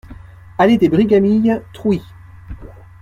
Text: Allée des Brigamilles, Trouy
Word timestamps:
Allée 0.57 0.79
des 0.79 0.89
Brigamilles, 0.89 1.61
Trouy 1.73 2.01